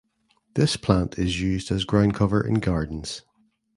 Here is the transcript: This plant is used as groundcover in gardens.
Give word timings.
This 0.55 0.77
plant 0.77 1.19
is 1.19 1.39
used 1.41 1.71
as 1.71 1.85
groundcover 1.85 2.43
in 2.43 2.55
gardens. 2.55 3.21